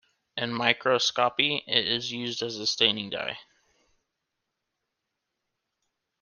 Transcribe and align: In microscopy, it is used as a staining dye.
In 0.35 0.51
microscopy, 0.51 1.63
it 1.67 1.87
is 1.87 2.11
used 2.11 2.41
as 2.41 2.57
a 2.57 2.65
staining 2.65 3.11
dye. 3.11 3.37